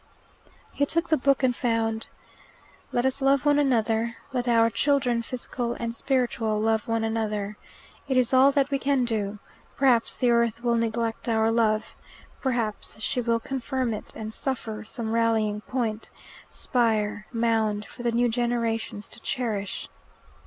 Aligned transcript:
'"He 0.73 0.83
took 0.87 1.09
the 1.09 1.15
book 1.15 1.43
and 1.43 1.55
found: 1.55 2.07
"Let 2.91 3.05
us 3.05 3.21
love 3.21 3.45
one 3.45 3.59
another. 3.59 4.17
Let 4.33 4.47
our 4.47 4.71
children, 4.71 5.21
physical 5.21 5.73
and 5.73 5.93
spiritual, 5.93 6.59
love 6.59 6.87
one 6.87 7.03
another. 7.03 7.55
It 8.07 8.17
is 8.17 8.33
all 8.33 8.51
that 8.53 8.71
we 8.71 8.79
can 8.79 9.05
do. 9.05 9.37
Perhaps 9.77 10.17
the 10.17 10.31
earth 10.31 10.63
will 10.63 10.73
neglect 10.73 11.29
our 11.29 11.51
love. 11.51 11.95
Perhaps 12.41 12.99
she 12.99 13.21
will 13.21 13.39
confirm 13.39 13.93
it, 13.93 14.15
and 14.15 14.33
suffer 14.33 14.83
some 14.85 15.11
rallying 15.11 15.61
point, 15.67 16.09
spire, 16.49 17.27
mound, 17.31 17.85
for 17.85 18.01
the 18.01 18.11
new 18.11 18.27
generations 18.27 19.07
to 19.09 19.19
cherish." 19.19 19.87